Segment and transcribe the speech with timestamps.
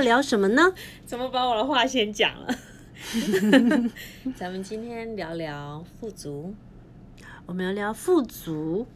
[0.00, 0.72] 聊什么呢？
[1.04, 2.54] 怎么把我的话先讲了？
[4.36, 6.54] 咱们今天聊聊富足，
[7.46, 8.86] 我们要聊富足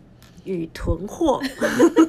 [0.44, 1.40] 与囤货。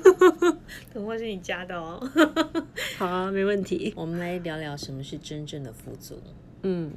[0.92, 2.02] 囤货是你加的哦。
[2.98, 3.94] 好啊，没问题。
[3.96, 6.20] 我们来聊聊什么是真正的富足。
[6.64, 6.92] 嗯，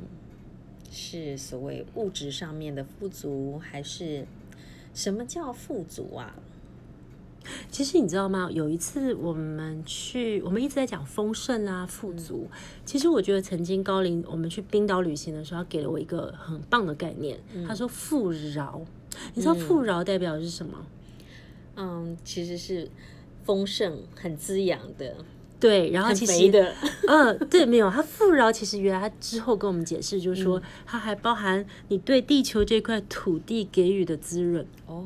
[0.91, 4.27] 是所谓物质上面的富足，还是
[4.95, 6.35] 什么叫富足啊？
[7.71, 8.49] 其实你知道吗？
[8.53, 12.49] 有一次我们去，我们一直在讲丰盛啊、富足。
[12.51, 17.39] 嗯、其实我觉得曾经高龄我们去冰岛旅行的时候，他给了我一个很棒的概念。
[17.53, 18.81] 嗯、他说“富饶”，
[19.35, 20.73] 你知道“富饶”代表的是什么？
[21.77, 22.91] 嗯，其实是
[23.45, 25.17] 丰盛、很滋养的。
[25.59, 26.75] 对，然后其实的，
[27.09, 27.91] 嗯，对，没有。
[27.91, 34.67] 他“富饶”其实原来他之后跟我们解释，就是说它还包含你对地球这块土地给予的滋润。
[34.87, 35.05] 哦，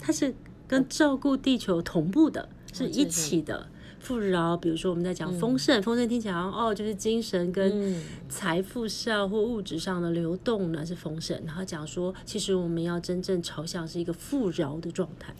[0.00, 0.34] 它是。
[0.66, 3.66] 跟照顾地球同步的，是一起的。
[4.00, 7.98] 富饶，比如说我们在讲丰盛，丰盛听起来哦，就是精神跟
[8.28, 11.40] 财富上或物质上的流动呢是丰盛。
[11.46, 15.34] 然后讲说，其实我们要真正朝向是一个富饶的状态。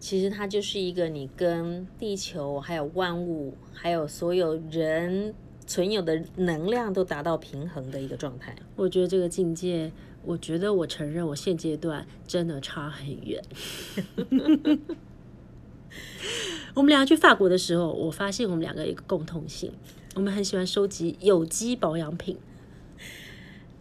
[0.00, 5.34] 其实它就是一个你跟地球、还有万物、还有所有人
[5.66, 8.56] 存有的能量都达到平衡的一个状态。
[8.74, 9.92] 我觉得这个境界。
[10.24, 13.42] 我觉得我承认，我现阶段真的差很远。
[16.74, 19.72] 我们俩去法国的时候，我发现我们两个有一个共同性，
[20.14, 22.38] 我们很喜欢收集有机保养品。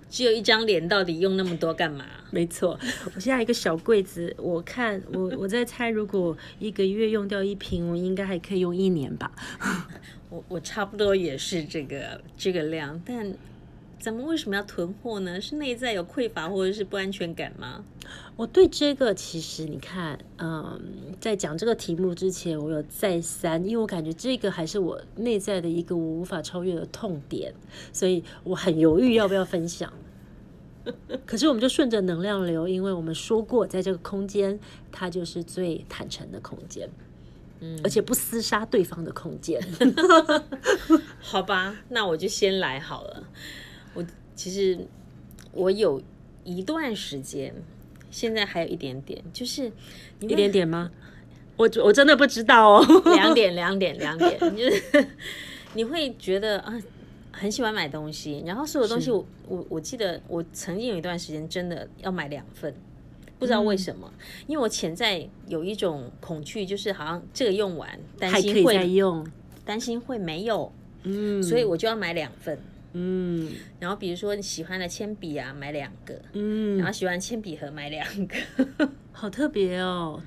[0.09, 2.05] 只有一张脸，到底用那么多干嘛？
[2.31, 2.77] 没错，
[3.15, 9.31] 我现在一个小柜子，我看我我在猜，如果一个月用掉一瓶，我应该还可以用一年吧。
[10.29, 13.33] 我我差不多也是这个这个量，但。
[14.01, 15.39] 咱们为什么要囤货呢？
[15.39, 17.85] 是内在有匮乏或者是不安全感吗？
[18.35, 20.81] 我对这个其实你看，嗯，
[21.19, 27.53] 在讲这个题目之前，我有再三，因为我感觉这个还是我内在的一个我无法超越的痛点，
[27.93, 29.93] 所以我很犹豫要不要分享。
[31.27, 34.59] 可是我们就顺着能量流，因为我们说过，在这个空间，
[34.91, 36.89] 它就是最坦诚的空间，
[37.59, 39.61] 嗯，而且不厮杀对方的空间。
[41.21, 43.23] 好吧，那我就先来好了。
[44.41, 44.87] 我其实
[45.53, 46.01] 我有
[46.43, 47.53] 一段时间，
[48.09, 49.71] 现在还有一点点，就是
[50.19, 50.89] 一点点吗？
[51.57, 53.01] 我我真的不知道哦。
[53.13, 55.07] 两点两点 两点， 就是
[55.75, 56.73] 你会觉得啊，
[57.31, 62.73] 很喜欢买东西，然后所有东西我我我记得我曾经有一段时间真的要买两份，
[63.37, 67.87] 不知道为什么，嗯、因为我潜在有一种恐惧，就是好像这个用完
[68.17, 69.23] 担心会再用，
[69.63, 70.73] 担心会没有，
[71.03, 72.57] 嗯，所以我就要买两份。
[72.93, 78.35] 嗯，然后比如说你喜欢的铅笔啊，买两个，嗯，然后喜欢铅笔盒买两个，
[79.11, 80.21] 好特别哦。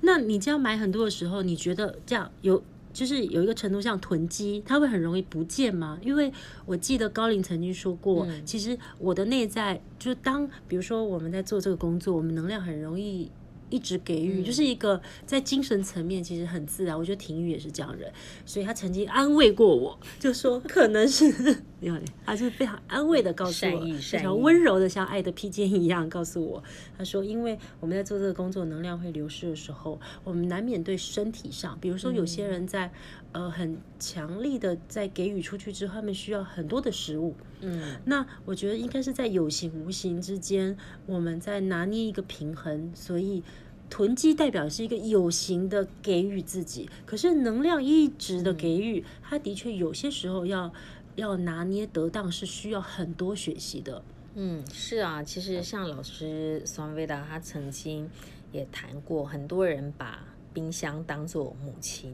[0.00, 2.62] 那你这样买很多的时候，你觉得这样有
[2.92, 5.98] 就是有一个程度像囤积，它会很容易不见吗？
[6.02, 6.32] 因为
[6.64, 13.30] 我记得高林曾经说过，嗯、其实我的内在就是当比如说我们在做这个工作，我们能量很容易。
[13.70, 16.96] 一直给予，就是一个在精神层面其实很自然。
[16.96, 18.12] 我觉得婷宇也是这样的人，
[18.44, 21.24] 所以他曾经安慰过我， 就说可能是，
[21.80, 26.62] 因为他是非常安慰的告诉我，非常温柔的像爱的披肩一样告诉我。
[26.96, 32.90] 他说，因为我们在做这个工作，能量会流失的时候，我们难免对身体上，比如说有些人在
[33.32, 37.34] 呃很强力的在给予出去之后，他们需要很多的食物。
[37.60, 43.42] 嗯，那我觉得应该是在有形无形之间，我们在拿捏一个平衡，所以。
[43.88, 50.72] 囤积代表是一个有形的给予自己，可是能量一直的给予，它的确有些时候要
[51.14, 54.02] 要拿捏得当，是需要很多学习的。
[54.34, 58.10] 嗯，是啊，其实像老师索维达他曾经
[58.50, 60.18] 也谈过，很多人把
[60.52, 62.12] 冰箱当做母亲，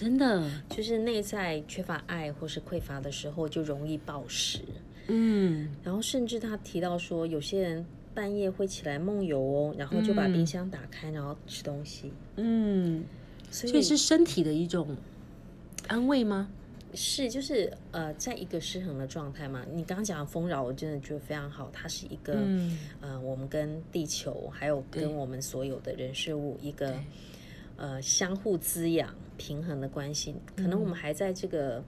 [0.00, 4.60] 真的就是内在缺乏爱或是匮乏的时候，就容易暴食。
[5.08, 7.84] 嗯，然后甚至他提到说，有些人。
[8.12, 12.12] 半夜会起来梦游哦，然后就把冰箱打开，嗯、然后吃东西。
[12.34, 13.04] 嗯，
[13.52, 14.96] 所以，是身体的一种
[15.86, 16.50] 安慰吗？
[16.92, 19.64] 是，就是呃，在一个失衡的状态嘛。
[19.72, 21.70] 你刚刚讲的丰饶，我真的觉得非常好。
[21.72, 26.92] 它是一个，嗯、呃，我们跟地球还有跟我们所有的人事物一个
[27.80, 30.36] 呃相互滋养、平衡的关系。
[30.54, 31.82] 可能我们还在这个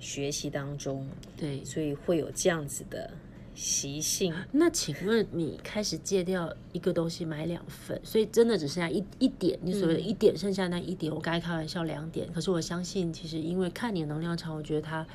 [0.00, 1.06] 学习当中，
[1.36, 3.10] 对，所以会有这样子的。
[3.54, 4.34] 习性。
[4.50, 12.26] 那请问你开始戒掉一个东西买两份，所以真的只剩下一一点，你所谓的一点剩下那一点，嗯、我刚才开玩笑两点。
[12.32, 15.06] 可是我相信，其实因为看你的能量场，我觉得他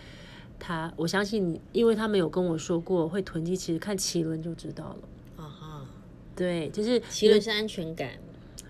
[0.59, 4.99] 他，我相信你，因为他没有跟我说过会囤积，其实看奇轮就知道了。
[5.37, 5.89] 啊哈，
[6.35, 8.11] 对，就是奇轮是安全感，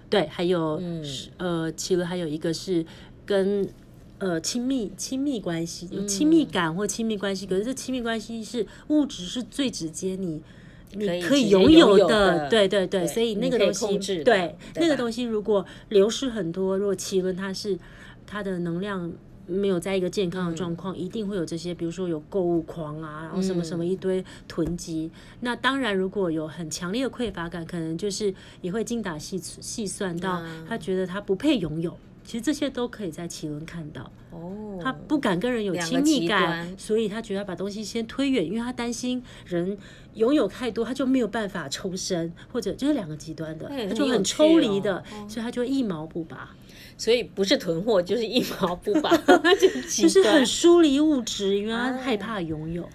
[0.10, 1.04] 对，还有、嗯、
[1.38, 2.86] 呃其实还有一个是
[3.26, 3.68] 跟
[4.20, 10.42] 呃亲密亲密关系，有亲密感或亲密关系，嗯、可是这亲密关系是物质是最直接你。
[10.94, 17.78] 你可以拥有的，对对对，所以那个东西，对那个东西，如果流失很多，如果脐轮它是
[18.26, 19.12] 它的能量
[19.48, 25.10] 没有在一个健康的状况，一定会有这些，比如说有购物狂啊，然后什么什么一堆囤积。
[25.40, 31.98] 那当然，如果有很强烈的匮乏感，可能就是也会精打细细算到他觉得他不配拥有。
[32.24, 34.12] 其实这些都可以在奇轮看到。
[34.32, 39.78] 哦，他不敢跟人有亲密感，所以他觉得要把东西先推远，因为他担心人
[40.16, 46.54] 拥有太多，他就没有办法抽身，或者就是两个极端的，他就很抽离的，所以他就一毛不拔。
[46.98, 49.16] 所以不是囤货， 就是一毛不拔，
[49.96, 52.88] 就是很疏离物质，因为他害怕拥有。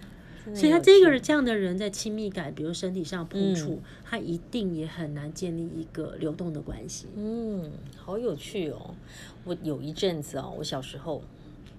[0.57, 7.07] 所以他这个人这样的人，在亲密感，比如身体上碰触，嗯、他一定也很难建立一个流动的关系。
[7.17, 8.97] 嗯，好有趣哦！
[9.45, 11.23] 我有一阵子哦，我小时候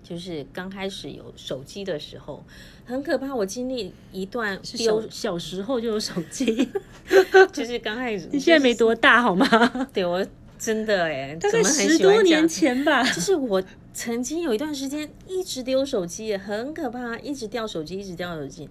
[0.02, 2.42] 就是刚开始有手机的时候，
[2.86, 3.36] 很可怕。
[3.36, 6.70] 我经历一段丢小，小时候就有手机，
[7.52, 8.30] 就是刚开始。
[8.32, 9.46] 你现在没多大好吗？
[9.94, 10.26] 对，我
[10.64, 13.62] 真的哎，大概十多年前吧， 就是我。
[13.96, 18.68] 曾经有一段时间一直丢手机，很可怕，一直掉手机，一直掉手机。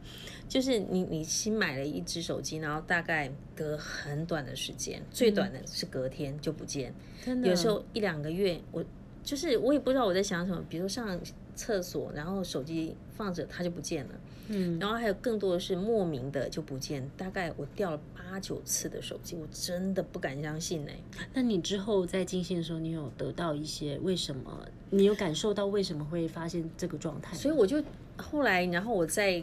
[0.48, 6.92] 就是你你新买了一只手机，然后大概隔很短的时间，最短的是隔天就不见，
[7.24, 7.46] 真的。
[7.46, 8.84] 有时候一两个月，我
[9.22, 11.16] 就是我也不知道我在想什么，比如上
[11.54, 14.10] 厕所，然后手机放着它就不见了。
[14.48, 20.94] 嗯，然后还有更多的是莫名的就不见，大概我掉了八九次的手机，我真的不敢相信哎。
[21.32, 24.66] 那你之后在进行的时候，你有得到一些为什么？
[24.90, 27.36] 你有感受到为什么会发现这个状态？
[27.36, 27.82] 所以我就
[28.16, 29.42] 后来，然后我再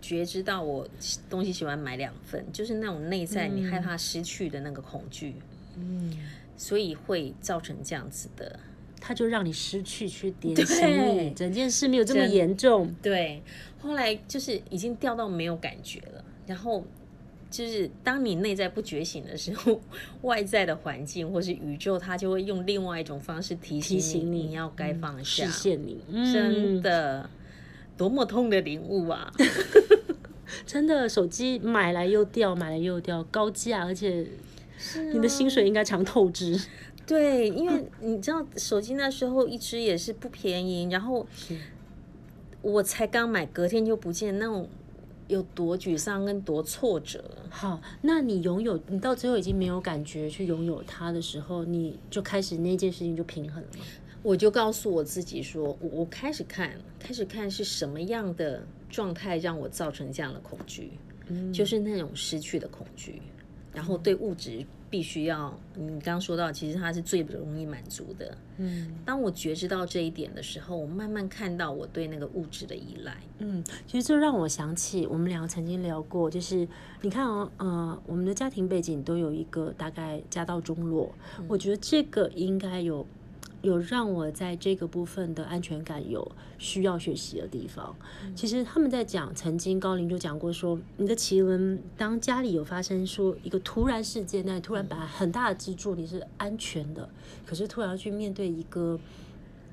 [0.00, 0.88] 觉知到我
[1.28, 5.34] 东西喜欢买两份，就是那种内在你害怕失去的那个恐惧，
[5.76, 6.16] 嗯，
[6.56, 8.58] 所以会造成这样子的。
[9.00, 12.94] 他就让你失去去点醒你，整件事没有这么严重。
[13.02, 13.42] 对，
[13.80, 16.24] 后来就是已经掉到没有感觉了。
[16.46, 16.84] 然后
[17.50, 19.80] 就是当你内在不觉醒的时候，
[20.22, 25.46] 外在的环境或是宇宙，它就会用另外一种方式提醒你，提醒你，你要该放下。
[25.46, 27.28] 实现你，嗯、真的
[27.96, 29.32] 多么痛的领悟啊！
[30.66, 34.26] 真的，手机买来又掉，买来又掉，高价，而且
[35.12, 36.58] 你的薪水应该常透支。
[37.08, 41.26] 对，因为你知道手机那时候一支也是不便宜，然后
[42.60, 44.68] 我才刚买，隔天就不见，那种
[45.26, 47.24] 有多沮丧跟多挫折。
[47.48, 53.84] 好，那你拥有，你到最后已经没有感觉去拥有它的时候，你就开始那件事情就平衡了吗？
[54.22, 60.90] 我就告诉我自己说，我我开始看，开始看是什么样的状态让我造成这样的恐惧，
[61.28, 63.22] 嗯，就是那种失去的恐惧，
[63.78, 64.66] 然后对物质。
[64.90, 68.34] 必须要，你刚刚说到，其实它是最不容易满足的。
[68.56, 73.14] 嗯，当我觉知到这一点的时候，我慢慢看到我对那个物质的依赖。
[73.36, 76.66] 嗯，其实这让我想起我们两个曾经聊过，就是
[77.02, 83.06] 你看哦，呃，我们的家庭背景都有一个大概家道中落，嗯，我觉得这个应该有。
[83.60, 87.94] 有让我在这个部分的安全感有需要学习的地方。
[88.36, 97.08] 其实他们在讲，曾经高龄就讲过说，你的奇轮当家里有发生说一个突然事件，那你突然把很大的支柱，你是安全的，
[97.44, 98.98] 可是突然要去面对一个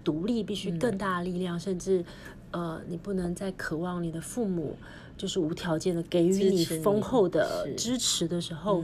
[0.03, 2.03] 独立，必须更大的力量，甚至
[2.49, 4.75] 呃，你不能再渴望你的父母
[5.15, 8.51] 就是无条件的给予你丰厚的支持的时。
[8.55, 8.83] 候，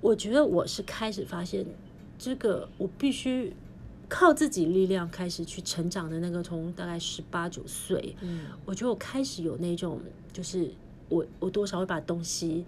[0.00, 1.64] 我觉得我是开始发现
[2.18, 3.52] 这个我必须。
[4.14, 9.98] 靠自己力量开始去成长的那个，从大概十八九岁，嗯，我觉得我开始有那种，
[10.34, 10.70] 就是
[11.08, 12.62] 我我多少会把东西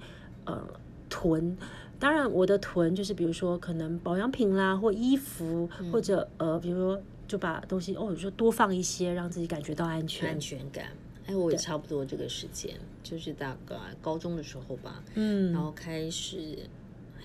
[0.46, 0.66] 呃
[1.10, 1.54] 囤，
[1.98, 10.30] 当然我的囤就是比如说可能保养品啦或衣服，嗯、或者呃比如说就把东西哦，有时候多放一些，让自己感觉到安全。
[10.30, 10.86] 安全感。
[11.26, 16.68] 哎，我也差不多这个时间，就是大概高中的时候吧，嗯，然后开始，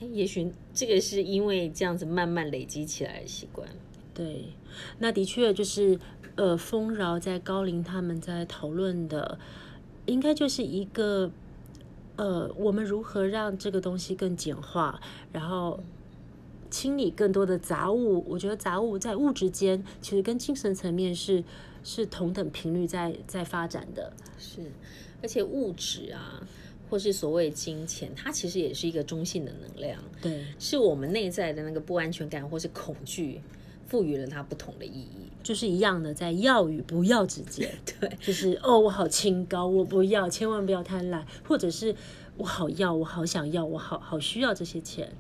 [0.02, 3.66] 哎，也许这个是因为这样子慢慢累积起来的习惯。
[4.20, 4.48] 对，
[4.98, 5.98] 那的确就是，
[6.36, 9.40] 呃，丰饶在高龄他们在讨论的，
[10.08, 11.32] 应该就是一个，
[12.18, 15.00] 呃，我们如何让这个东西更简化，
[15.32, 15.80] 然后
[16.70, 18.26] 清理更多的杂物。
[18.28, 21.42] 我觉得杂物在物质间其实跟精神层面是
[21.82, 24.12] 是同等频率在在发展的。
[24.38, 24.70] 是，
[25.22, 26.46] 而且物质啊，
[26.90, 29.98] 或是所谓金钱，它其实也是一个中性的能量。
[30.22, 33.40] 对，是我们内在的那个不安全感或是恐惧。
[33.90, 37.72] 赋予了它不同的意义，就是一样的，在要与不要之间。
[38.00, 41.96] 对，就是哦，我好清高，我不要，千万不要贪婪，或者是
[42.38, 45.12] 我好要，我好想要，我好好需要这些钱。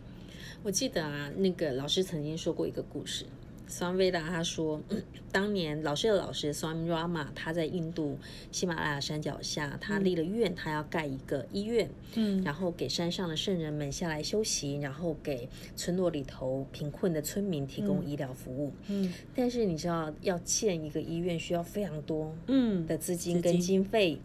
[0.61, 3.25] 我记得啊，那个老师曾经说过一个故事，
[3.69, 4.81] Swami Veda 他说，
[5.31, 8.17] 当年老师的老师 Swami Rama 他在印度
[8.51, 22.88] 喜马拉雅山脚下，他立了愿，他要盖一个医院，嗯，然后给山上的圣人们下来休息，然后给村落里头贫困的村民提供医疗服务，嗯，但是你知道要建一个医院需要非常多，嗯。
[22.88, 24.19] 的资金跟经费，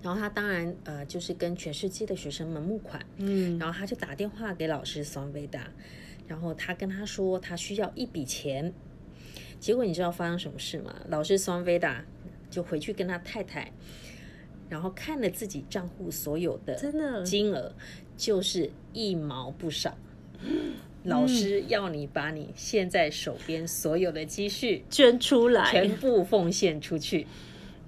[0.00, 5.64] 然后他当然呃就是跟全世界的学生们募款，嗯，然后他就打电话给老师 Swami Veda。
[6.30, 8.72] 然后他跟他说，他需要一笔钱。
[9.58, 10.94] 结果你知道发生什么事吗？
[11.08, 11.96] 老师 Swami Veda
[12.48, 13.72] 就回去跟他太太，
[14.68, 16.76] 然后看了自己账户所有的
[17.24, 17.74] 金额，
[18.16, 19.98] 就是一毛不少。
[21.02, 27.26] 老师要你把你现在手边所有的积蓄捐出来，全部奉献出去。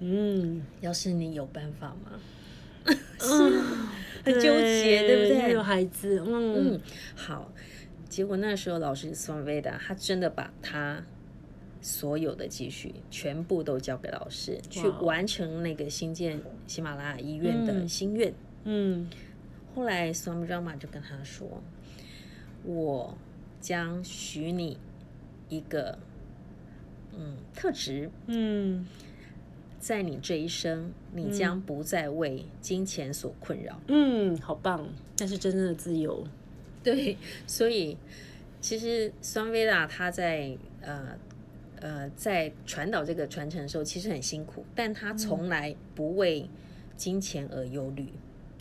[0.01, 2.19] 嗯，要是你有办法吗？
[3.17, 3.31] 是
[4.25, 5.53] 很纠结，对不对？
[5.53, 6.81] 有孩子，嗯，嗯，
[7.15, 7.49] 好。
[8.13, 11.03] 结果那时候，老师 Swami Veda 他真的把他
[11.81, 18.31] 所有的积蓄全部都交给老师，去完成那个新建喜马拉雅医院的心愿。
[18.65, 19.09] 嗯，
[19.73, 21.63] 后来 Swami Rama 就跟他说
[22.63, 23.17] ：“我
[23.59, 24.77] 将许你
[25.49, 25.97] 一个
[27.13, 28.85] 嗯特质，嗯，
[29.79, 36.23] 在你这一生，你将不再为金钱所困扰。”嗯，好棒，那是真正的自由。
[36.83, 37.97] 对，所以
[38.59, 41.17] 其实 Swami Veda 他在呃
[41.79, 46.49] 呃在传导这个传承的时候，其实很辛苦，但他从来不为
[46.97, 48.07] 金钱而忧虑。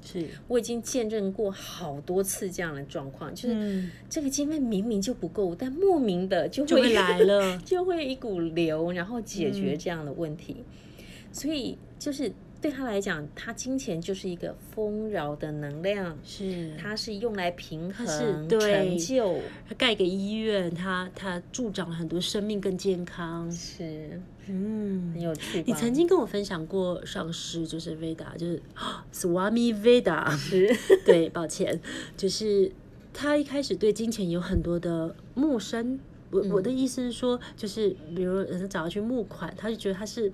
[0.04, 10.64] 是，我已经见证过好多次这样的状况，就是这个经费明明就不够，但莫名的就会，就会来了， 就会一股流，然后解决这样的问题。
[10.98, 12.32] 嗯、所以就是。
[12.62, 18.06] 对他来讲，他金钱就是一个丰饶的能量，是，他是用来平衡、
[18.48, 19.40] 成就。
[19.68, 25.64] 他盖个医院，他他助长了很多生命更健康，是，嗯，很有趣。
[25.66, 28.62] 你曾经跟我分享过上师，就是 Veda，就是
[29.12, 30.72] Swami Veda，是，
[31.04, 31.80] 对，抱歉，
[32.16, 32.70] 就是
[33.12, 35.98] 他一开始对金钱有很多的陌生。
[36.30, 40.32] 我我的意思是说，就是比如人找他去募款，他就觉得他是。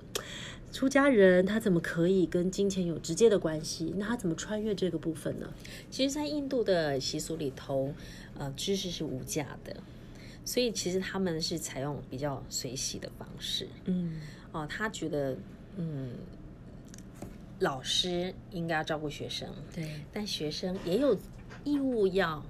[0.71, 3.95] 出家人他怎么可以跟金钱有直接的关系？
[3.97, 5.53] 那他怎么穿越这个部分呢？
[5.91, 7.93] 其实，在印度的习俗里头，
[8.39, 9.77] 呃，知识是无价的，
[10.45, 13.67] 所以其实他们是采用比较随喜的方式。
[13.87, 14.21] 嗯，
[14.53, 15.37] 哦，他觉得，
[15.77, 16.11] 嗯，
[17.61, 21.19] 老师应该要照顾学生，对，但学生也有
[21.65, 22.45] 义务要。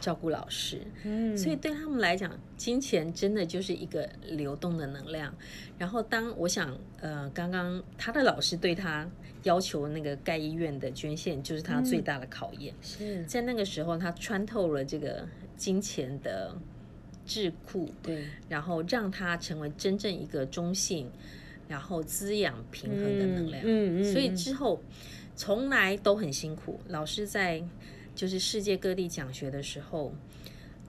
[0.00, 5.34] 照顾老师，嗯，所以对他们来讲，金钱真的就是一个流动的能量。
[5.76, 9.08] 然后，当我想，呃，刚刚他的老师对他
[9.42, 12.74] 要求那个盖医院的捐献，就是他最大的考验。
[12.80, 15.26] 是在那个时候，他穿透了这个
[15.56, 16.56] 金钱的
[17.26, 21.10] 智库，对，然后让他成为真正一个中性，
[21.68, 23.62] 然后滋养平衡的能量。
[23.64, 24.80] 嗯嗯，所以之后
[25.34, 27.62] 从来都很辛苦，老师在。
[28.18, 30.12] 就是世界各地讲学的时候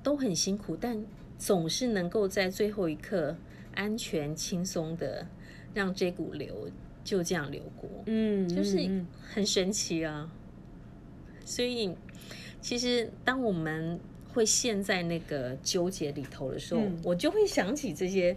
[0.02, 1.06] 都很辛苦，但
[1.38, 3.36] 总是能够在最后一刻
[3.76, 5.28] 安全轻松的
[5.76, 6.72] 让这股流
[7.04, 10.32] 就这样流过，嗯，就是很神奇啊。
[11.46, 11.96] 所以
[12.62, 14.00] 其实当我们
[14.34, 18.36] 会陷在那个纠结里头的时候，嗯，我就会想起这些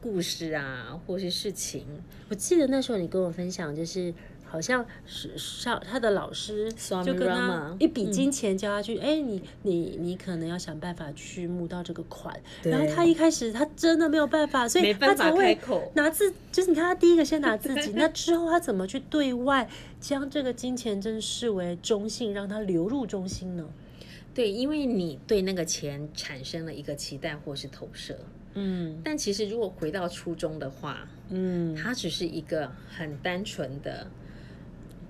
[0.00, 1.84] 故事啊，或是事情。
[2.30, 4.14] 我记得那时候你跟我分享就是。
[4.50, 6.72] 好像是上他的老师
[7.04, 12.36] 就跟他一笔金钱交下去，哎、嗯，你你你可能要想办法去募到这个款。
[12.64, 15.56] 然后他一开始他真的没有办法，所以他才会
[15.94, 19.68] 拿自，就是你看他第一个先拿自己， 那之后他怎么去对外
[20.00, 23.64] 将这个金钱真视为中性，让它流入中心呢？
[24.34, 28.18] 对，因为你对那个钱产生了一个期待或是投射，
[28.54, 34.08] 嗯，但其实如果回到初衷的话，嗯，它只是一个很单纯的。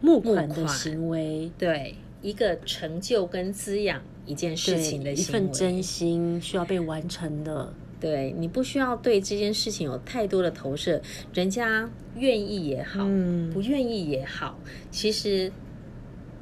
[0.00, 7.72] 募款的行为，对一个成就跟滋养一件事情的一份真心需要被完成的。
[8.00, 11.02] 对，你不需要对这件事情有太多的投射，
[11.34, 14.58] 人家愿意也好，嗯，不愿意也好，
[14.90, 15.52] 其实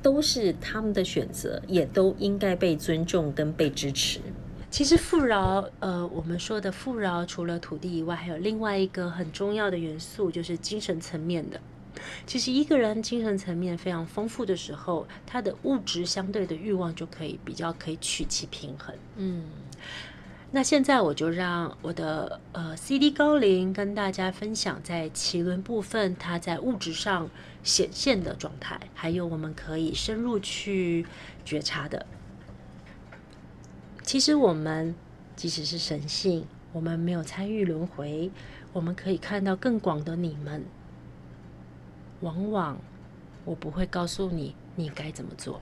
[0.01, 4.21] 都是他们的选择，也都应该被尊重跟被支持。
[4.71, 11.61] 其实富饶，呃，我们说的富饶，除了土地以外，还有另外一个很重要的元素，就是精神层面的。
[12.27, 18.95] 其实一个人精神层面非常丰富的时候，他的物质相对的欲望就可以比较可以取其平衡。
[19.17, 19.45] 嗯，
[20.51, 27.29] 那现在我就让我的呃 CD 高龄跟大家分享在奇轮部分它在物质上
[27.63, 31.05] 显现的状态，还有我们可以深入去
[31.45, 32.07] 觉察的。
[34.03, 34.95] 其实我们
[35.37, 38.31] 即使是神性，我们没有参与轮回，
[38.73, 40.65] 我们可以看到更广的你们。
[42.21, 42.79] 往往
[43.45, 45.61] 我不会告诉你你该怎么做，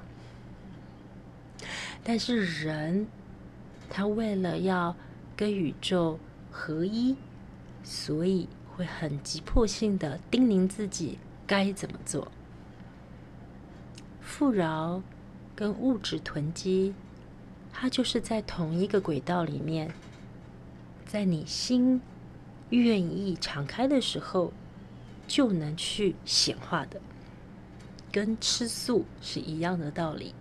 [2.02, 3.06] 但是人
[3.88, 4.96] 他为了要
[5.36, 6.18] 跟宇宙
[6.50, 7.16] 合一，
[7.84, 12.32] 所以会很急迫性的叮咛自己该怎么做。
[14.20, 15.02] 富饶
[15.54, 16.94] 跟物质囤积，
[17.72, 19.92] 它就是在同一个轨道里面，
[21.06, 22.00] 在你心
[22.70, 24.52] 愿意敞开的时候，
[25.26, 27.00] 就能去显化的，
[28.10, 30.34] 跟吃素是一样的道理。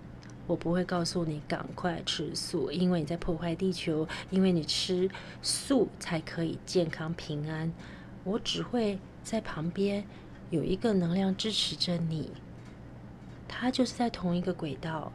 [0.47, 5.09] 我不会告诉你赶快吃素，因为你在破坏地球，因为你吃
[5.41, 7.73] 素才可以健康平安。
[8.23, 10.05] 我只会在旁边
[10.51, 12.31] 有一个能量支持着你，
[13.47, 15.11] 它就是在同一个轨道，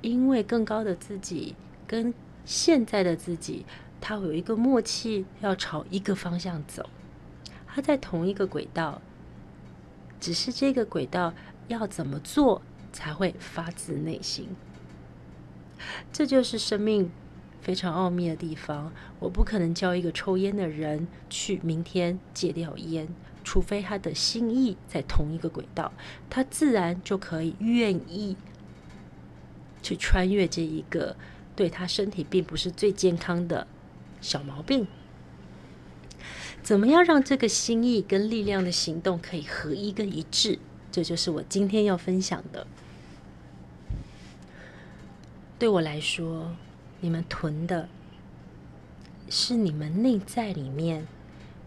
[0.00, 1.54] 因为更高的自己
[1.86, 2.12] 跟
[2.44, 3.64] 现在的自己，
[4.00, 6.90] 它有一个默契，要朝一个方向走。
[7.72, 9.00] 它在同一个轨道，
[10.20, 11.32] 只是这个轨道
[11.68, 12.62] 要怎么做
[12.92, 14.48] 才会发自内心。
[16.12, 17.10] 这就是生命
[17.60, 18.92] 非常奥秘的地方。
[19.18, 23.08] 我不可能教一个抽烟的人去明天戒掉烟，
[23.44, 25.92] 除非他的心意在同一个轨道，
[26.28, 28.36] 他自然就可以愿意
[29.82, 31.16] 去穿越这一个
[31.56, 33.66] 对他身体并不是最健康的
[34.20, 34.86] 小毛病。
[36.62, 40.58] 怎么样让这个心意跟力量的行动可以合一跟一致？
[40.92, 42.66] 这就是我今天要分享的。
[45.58, 46.54] 对我来说，
[47.00, 47.88] 你们囤的
[49.28, 51.06] 是你们内在里面，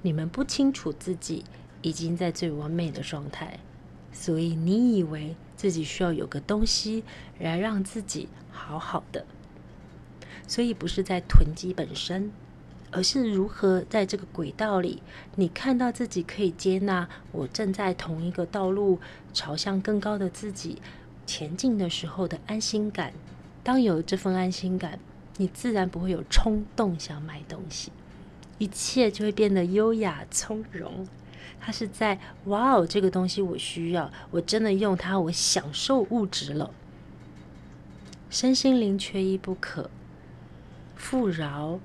[0.01, 1.43] 你们不清楚自己
[1.81, 3.59] 已经在最完美的状态，
[4.11, 7.03] 所以你以为自己需要有个东西
[7.39, 9.25] 来让自己好好的，
[10.47, 12.31] 所以不是在囤积本身。
[12.95, 15.01] 而是如何在这个轨道里，
[15.35, 18.99] 你看到自己可以接纳我正在同一个道路，
[19.33, 20.79] 朝向更高的自己
[21.25, 23.11] 前进的时候的安心感。
[23.63, 24.99] 当有这份安心感，
[25.37, 27.91] 你自然不会有冲动想买东西，
[28.59, 31.07] 一切就会变得优雅从容。
[31.59, 36.71] 它是在哇哦，这个东西我需要，我真的用它，我享受物质了，
[38.29, 39.89] 身心灵缺一不可，
[40.95, 41.79] 富饶。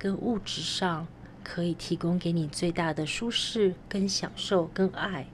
[0.00, 1.06] 跟物质上
[1.44, 5.26] 可以提供给你最大的舒适、跟享受、跟爱，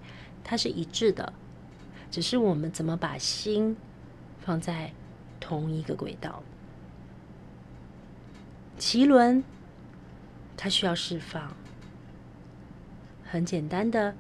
[0.43, 1.33] 它是一致的。
[2.11, 3.77] 只是我们怎么把心
[4.41, 4.93] 放在
[5.39, 6.43] 同一个轨道？
[8.77, 9.45] 脐轮
[10.57, 11.55] 它需要释放，
[13.25, 14.17] 很简单的，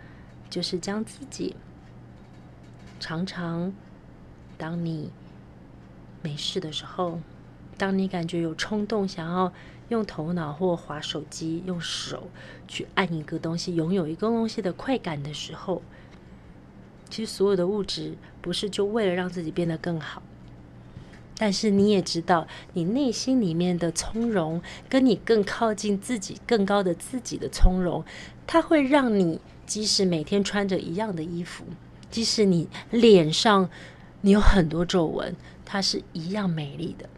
[0.49, 1.57] 就是将自己
[3.01, 3.73] 常常，
[4.57, 5.11] 当你
[6.23, 7.19] 没事的时候，
[7.77, 9.53] 当你感觉有冲动想要。
[9.89, 12.29] 用头脑或滑手机，用手
[12.67, 15.81] 去按一个东西，拥有一个东西的快感的时候，
[17.09, 20.25] 其实所有的物质不是就为了让自己变得更好，
[21.39, 28.05] 但是你也知道，你内心里面的从容，跟你更靠近自己更高的自己的从容，
[28.45, 31.65] 它会让你即使每天穿着一样的衣服，
[32.11, 33.71] 即使你脸上
[34.23, 37.09] 你有很多皱纹，它是一样美丽的。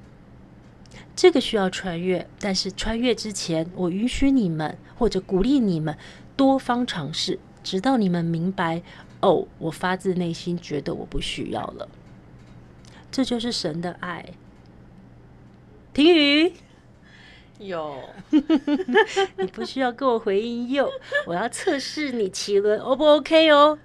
[1.19, 5.99] 这个需要穿越，但是穿越之前，我允许你们或者鼓励你们
[6.37, 8.83] 多方尝试，直到你们明白
[9.21, 11.89] 哦，我发自内心觉得我不需要了。
[13.11, 14.27] 这就是神的爱。
[15.93, 16.53] 婷雨，
[17.59, 17.99] 有，
[19.39, 20.89] 你不需要跟我回应有，
[21.27, 23.77] 我要测试你脐轮 O 不 OK 哦。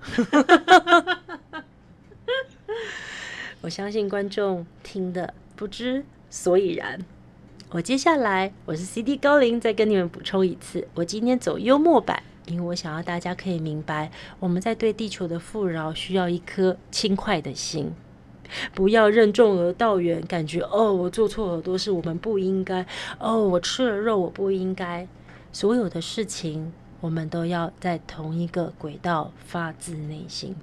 [3.62, 7.04] 我相信观众听的不知所以然。
[7.74, 10.88] 我接下来，我是 CD 高灵，再跟你们补充一次。
[10.94, 17.92] 我今天走幽默版，因为我想要大家可以明白，我们在对地球的富饶需要一颗轻快的心，
[18.76, 22.86] 不要任重而道远，感觉哦，我做错了都是我们不应该，
[23.18, 25.08] 哦，我吃了肉我不应该。
[25.52, 30.56] 所有的事情，我们都要在同一个轨道，发自内心。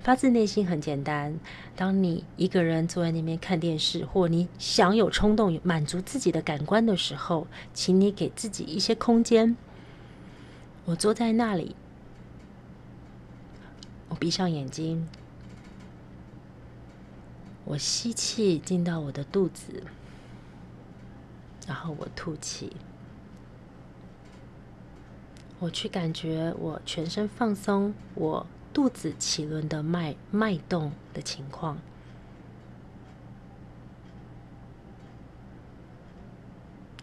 [0.00, 1.38] 发自内心很简单。
[1.76, 9.56] 当你一个人坐在那边看电视，或你想有冲动满足自己的感官的时候，请你给自己一些空间。
[10.86, 11.76] 我坐在那里，
[14.08, 15.08] 我闭上眼睛，
[17.64, 19.84] 我吸气进到我的肚子，
[21.66, 22.72] 然后我吐气，
[25.60, 28.46] 我去感觉我全身放松，我。
[28.72, 31.78] 肚子脐轮的脉脉动的情况，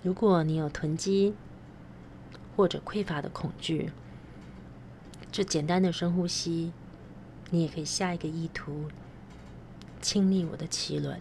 [0.02, 1.36] 如果你有囤积
[2.56, 3.92] 或者匮乏的恐惧，
[5.32, 6.72] 这简单的深呼吸，
[7.52, 8.90] 你也可以下一个意图，
[10.02, 11.20] 清理我的脐轮。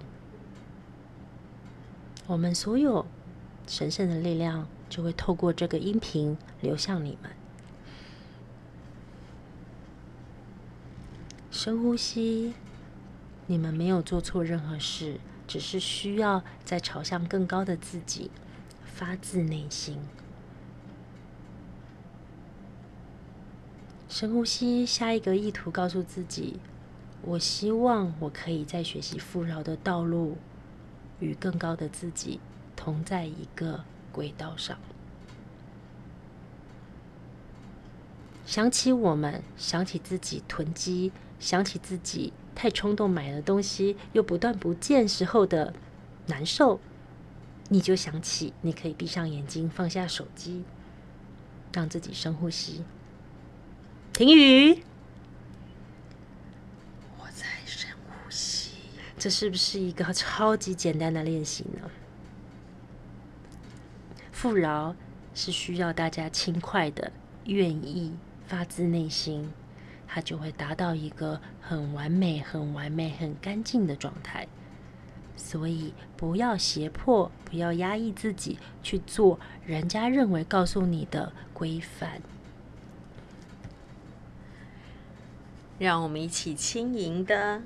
[2.29, 3.05] 我们所有
[3.67, 7.36] 神圣的力量就会透过这个音频流向你们。
[11.67, 12.55] 深呼吸，
[13.49, 18.31] 你们没有做错任何事，只是需要再朝向更高的自己，
[18.85, 19.99] 发自内心。
[24.09, 26.61] 深呼吸，下一个意图告诉自己：
[27.23, 30.37] 我希望我可以在学习富饶的道路。
[31.19, 32.39] 与更高的自己
[32.77, 34.79] 同在一个轨道上。
[38.45, 45.75] 想起我们，想起自己囤积，想起自己太冲动买了东西又不断不见时候的
[46.27, 46.81] 难受，
[47.69, 50.65] 你就想起你可以闭上眼睛，放下手机，
[51.73, 52.85] 让自己深呼吸，
[54.13, 54.83] 停雨，
[57.19, 58.73] 我在深呼吸。
[59.19, 61.91] 这是不是一个超级简单的练习呢？
[64.33, 64.95] 富饶
[65.35, 67.11] 是需要大家轻快的、
[67.47, 68.15] 愿意、
[68.47, 69.51] 发自内心，
[70.17, 74.49] 它就会达到一个很完美、很完美、很干净的状态。
[75.37, 82.23] 所以不要胁迫，不要压抑自己去做人家认为告诉你的规范。
[85.79, 87.61] 让我们一起轻盈的。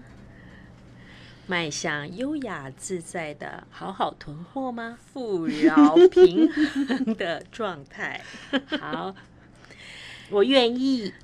[1.46, 4.98] 迈向优雅自在的好好囤货吗？
[5.12, 8.20] 富饶平衡的状态。
[8.80, 9.14] 好，
[10.30, 11.14] 我愿意。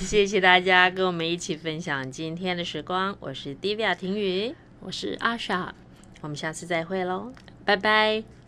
[0.00, 3.14] 谢谢大家跟我们一起分享今天的时光。
[3.20, 5.68] 我是 Divya 婷雨，我是 Asha，
[6.22, 7.32] 我们下次再会喽，
[7.66, 8.39] 拜拜，拜。